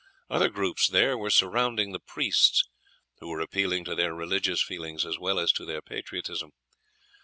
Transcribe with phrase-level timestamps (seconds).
[0.31, 2.67] Other groups there were surrounding the priests,
[3.19, 6.53] who were appealing to their religious feelings as well as to their patriotism.